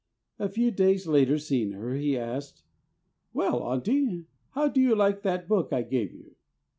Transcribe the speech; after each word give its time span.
A 0.39 0.49
few 0.49 0.71
days 0.71 1.05
later 1.05 1.37
seeing 1.37 1.73
her, 1.73 1.93
he 1.93 2.17
asked, 2.17 2.63
"Well, 3.33 3.61
Auntie, 3.61 4.25
how 4.53 4.67
do 4.67 4.81
you 4.81 4.95
like 4.95 5.21
that 5.21 5.47
book 5.47 5.71
I 5.71 5.83
gave 5.83 6.11
you?" 6.11 6.37